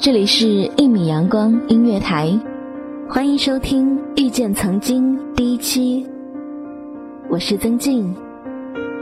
[0.00, 0.46] 这里是
[0.78, 2.32] 一米阳光音乐台，
[3.06, 6.06] 欢迎收听《遇见曾经》第一期。
[7.28, 8.06] 我是曾静，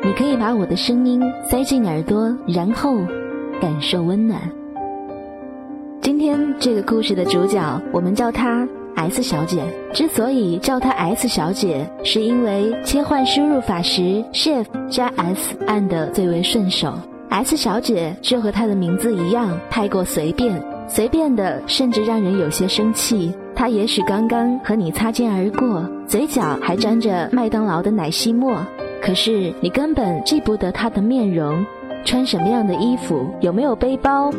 [0.03, 2.97] 你可以把我的声音塞进耳朵，然后
[3.61, 4.41] 感受温暖。
[6.01, 9.63] 今天这个故事的主角，我们叫她 S 小姐。
[9.95, 16.93] 之所以叫她 S 小姐，是因为切换输入法时，Shift 加 S 按的最为顺手。
[17.29, 20.61] S 小姐就和她的名字一样，太过随便。
[20.89, 23.33] 随便的，甚至让人有些生气。
[23.55, 28.57] 他也许刚刚和你擦肩而过，嘴角还沾着麦当劳的奶昔沫，
[29.03, 31.65] 可是你根本记不得他的面容，
[32.05, 34.33] 穿什么样的衣服，有没有背包。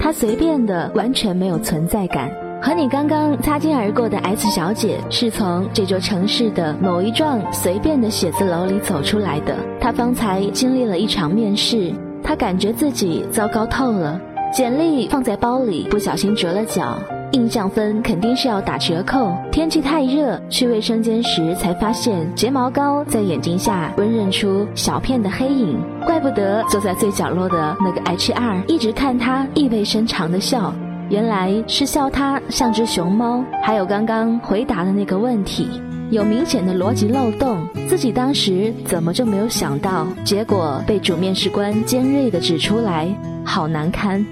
[0.00, 2.30] 他随便的，完全没有存在感。
[2.60, 9.56] 和你刚刚擦肩而过的 S 小姐，是从这座城市的某一幢随便的写字楼里走出来的。
[9.80, 11.92] 她方才经历了一场面试，
[12.22, 14.20] 她感觉自己糟糕透了。
[14.52, 16.94] 简历放在包里，不小心折了角，
[17.32, 19.34] 印象分肯定是要打折扣。
[19.50, 30.74] 天气太热，去卫生间时才发现睫毛膏在眼睛下温润出小片的黑影，怪不得坐在最角落的那个 HR 一直看他意味深长的笑，
[31.08, 33.42] 原来是笑他像只熊猫。
[33.62, 35.80] 还有刚刚回答的那个问题，
[36.10, 40.06] 有明显的逻辑漏洞，自己当时怎么就没有想到？
[40.26, 43.08] 结果被主面试官尖锐地指出来，
[43.46, 44.22] 好难堪。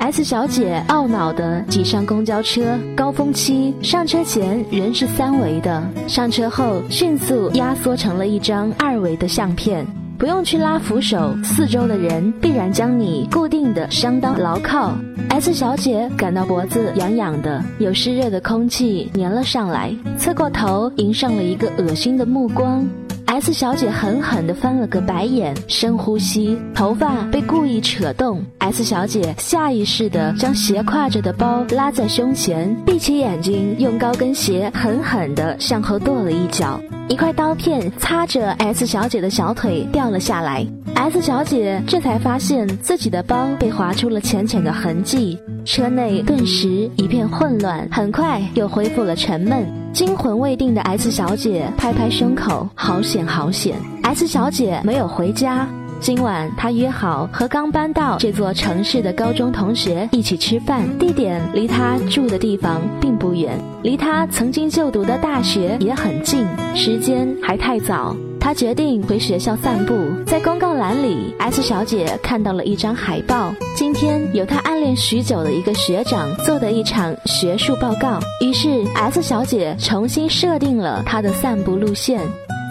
[0.00, 9.86] S 小姐懊恼地挤上公交车，高峰期上车前人是三维的，上车后迅速压缩成了一张二维的相片，
[10.18, 14.96] 不用去拉扶手，四周的人必然将你固定的相当牢靠。
[15.28, 22.88] S 小姐感到脖子痒痒的，有湿热的空气粘了上来，侧过头迎上了一个恶心的目光。
[23.30, 28.44] S 小姐狠狠地翻了个白眼，深呼吸，头发被故意扯动。
[28.58, 36.80] S 小姐下意识地将斜挎着的包拉在胸前，闭起眼睛，用高跟鞋狠狠地向后跺了一脚。
[37.08, 40.66] 一块刀片擦着 S 小姐的小腿掉了下来。
[40.96, 49.66] S 小姐这才发现自己的包被划出了浅浅的痕迹，车内顿时一片混乱，很快又恢复了沉闷。
[49.92, 55.66] 惊魂未定的 S 小姐拍拍胸口，好险好险！S 小姐没有回家，
[56.00, 68.16] 今晚她约好和刚搬到这座城市的高中同学一起吃饭，地点离她住的地方并不远，离她曾经就读的大学也很近，时间还太早。
[68.40, 69.94] 他决定回学校散步，
[70.26, 73.54] 在公告栏里，S 小姐看到了一张海报。
[73.76, 82.20] 今天有她暗恋许久的一个学长做的一场学术报告，于是 S 小姐重新设定了她的散步路线。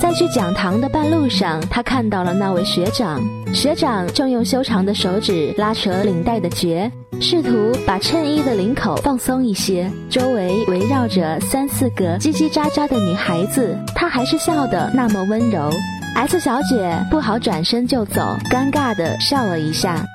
[0.02, 3.22] 在去讲堂的半路上，她看到了那位学长，
[3.54, 6.92] 学长正用修长的手指拉扯领带的结。
[7.22, 15.70] 试图把衬衣的领口放松一些，周围围绕着三四个叽叽喳喳的女孩子，她还是笑得那么温柔。
[16.16, 20.06] S 小姐不好转身就走，尴尬地笑了一下。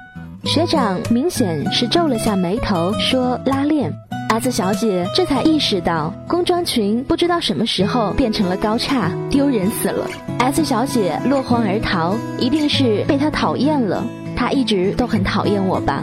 [0.44, 3.92] 学长明显是皱了下眉头，说拉链。
[4.30, 10.08] S 小姐这才意识到，工装裙不知道什么时候变成了高叉，丢人死了。
[10.38, 14.04] S 小姐落荒而逃，一定是被他讨厌了。
[14.34, 16.02] 他一直都很讨厌我吧。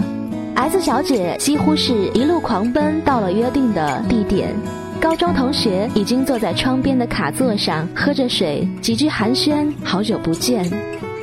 [0.62, 4.54] S 小姐几乎是一路狂奔到了约定的地点，
[5.02, 10.64] 高中同学已经坐在窗边的卡座上喝着水，几句寒暄，好久不见，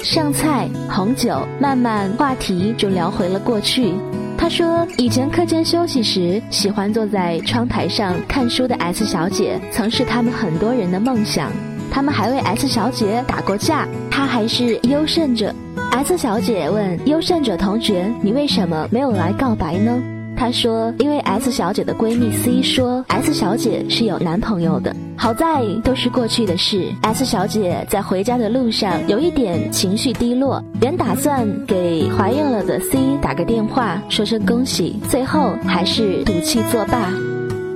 [0.02, 3.94] 上菜红酒，慢慢话题就聊回了过去。
[4.36, 11.48] 他说，以前课间休息时喜欢坐在窗台上看书的 S 小姐，曾是他们很多人的梦想。
[11.90, 15.54] 他们还为 S 小姐打过架，她还是优胜者。
[15.90, 20.00] S 小姐问优胜者同学：“你为什么没有来告白呢？”
[20.36, 24.94] 她说：“因为 S 小姐的闺蜜 C 说 S 小姐是有男朋友的。
[25.16, 26.92] 好在都是过去的事。
[27.02, 37.10] ”S 小姐在回家的路上有一点情绪低落，原打算给怀孕了的 C 打个电话说声恭喜，最后还是赌气作罢。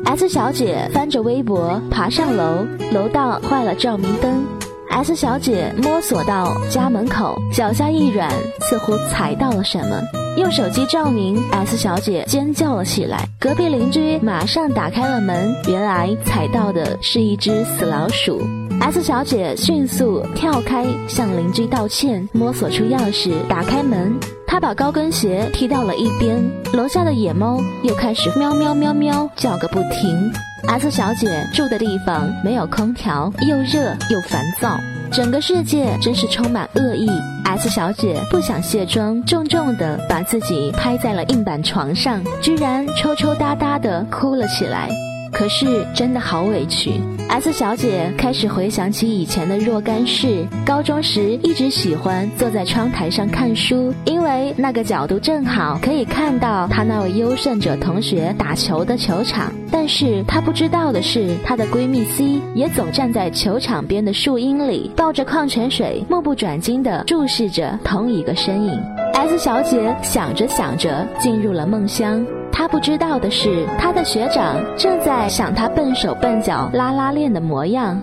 [0.05, 4.45] S 小姐翻着微博爬上楼，楼道坏了照明灯。
[4.91, 10.01] S 小姐摸索到家门口，脚下一软，似乎踩到了什么。
[10.37, 13.27] 用手机照明，S 小姐尖叫了起来。
[13.39, 18.43] 隔壁邻居马上打开了门，原来踩到的是一只死老鼠。
[18.85, 24.13] S 小姐迅速跳开，向邻居道歉，摸索出钥匙，打开门。
[24.45, 26.37] 她把高跟鞋踢到了一边，
[26.73, 30.33] 楼下的野猫又开始喵喵喵喵叫个不停。
[30.67, 34.77] S 小姐住的地方没有空调，又热又烦躁。
[35.13, 37.09] 整个世界真是充满恶意。
[37.45, 44.91] S 小姐不想卸妆，重重的把自己拍在了硬板床上，居然抽抽搭搭的哭了起来。
[45.33, 47.01] 可是真的好委屈。
[47.29, 50.47] S 小姐开始回想起以前的若干事。
[50.67, 59.51] 高中时一直喜欢坐在窗台上看书，因为那个角度正好可以看到她那位优胜者同学打球的球场。
[59.71, 68.79] 但是她不知道的是，她的闺蜜 C 也总站在球场边的树荫里，抱着矿泉水，目不转睛地注视着同一个身影。
[69.15, 72.23] S 小姐想着想着，进入了梦乡。
[72.63, 78.01] 他不知道的是，他的学长正在想他笨手笨脚拉拉链的模样。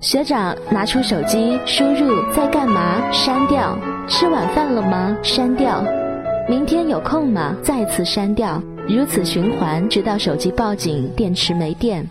[0.00, 3.00] 学长拿出手机，输入在干嘛？
[3.10, 3.78] 删掉。
[4.06, 5.16] 吃晚饭了吗？
[5.22, 5.82] 删掉。
[6.46, 7.56] 明天有空吗？
[7.62, 8.62] 再次删掉。
[8.86, 12.06] 如此循环，直到手机报警，电池没电。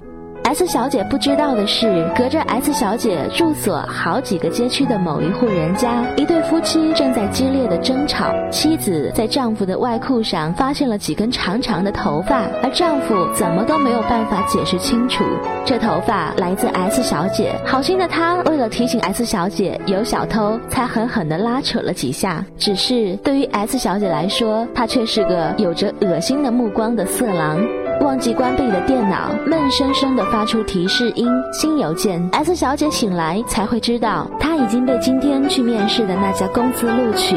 [0.50, 8.34] S 小姐不知道的是，隔着 S 小姐住所好几个街区的某一户人家，一对夫妻正在激烈的争吵。
[8.50, 15.24] 妻子在丈夫的外裤上发现了几根长长的头发，而丈夫怎么都没有办法解释清楚，
[15.64, 17.54] 这头发来自 S 小姐。
[17.64, 22.44] 好心的他为了提醒 S 小姐有小偷，才狠狠地拉扯了几下。
[22.58, 27.64] 只是对于 S 小姐来说，她却是个有着恶心的目光的色狼。
[28.02, 31.28] 忘记关闭的电脑，闷生生的发出提示音。
[31.52, 32.28] 新邮件。
[32.32, 37.36] S 小姐醒来才会知道，她已经被今天去面试的那家公司录取。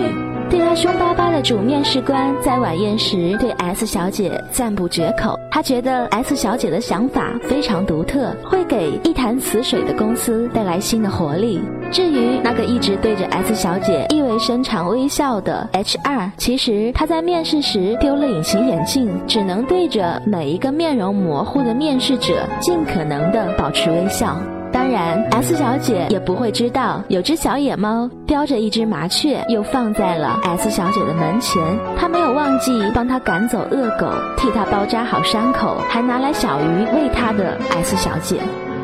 [0.53, 5.35] 对她凶巴巴的主面试官在晚宴时对 S 小姐赞不绝口。
[5.51, 11.63] 他觉得 S 小姐的想法非常独特，会给一潭死水的公司带来新的活力。
[11.91, 24.37] 至于那个一直对着 S 小姐意味深长微笑的 HR，其实他在面试时丢了隐形眼镜，只能对着每一个面容模糊的面试者尽可能的保持微笑。
[24.83, 31.63] 当然，S 小姐也不会知道，有只小野猫叼着一只麻雀，又放在了 S 小姐的门前。
[31.97, 38.41] 她没有忘记帮她赶走恶狗，替她包扎好伤口，还拿来小鱼喂她的 S 小姐。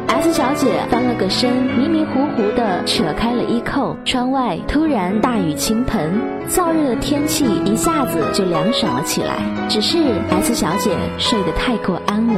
[0.07, 3.97] S 小姐翻了个身，迷迷糊糊地扯开了衣扣。
[4.05, 6.13] 窗外突然大雨倾盆，
[6.49, 9.35] 燥热的天气一下子就凉爽了起来。
[9.69, 9.99] 只是
[10.31, 12.37] S 小姐睡得太过安稳，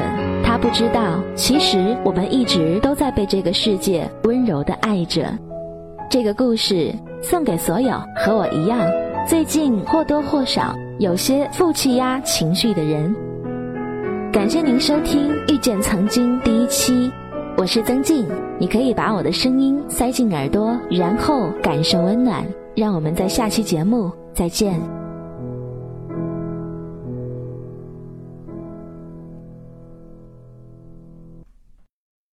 [0.60, 5.26] 不知道，其实我们一直都在被这个世界温柔的爱着。
[6.10, 8.78] 这个故事送给所有和我一样，
[9.26, 13.14] 最近或多或少有些负气压情绪的人。
[14.30, 17.10] 感谢您收听《遇见曾经》第一期。
[17.56, 18.26] 我是曾静，
[18.58, 22.44] 你可以把我的声音塞进耳朵，然后感受温暖。
[22.76, 25.00] 让我们在下期节目再见。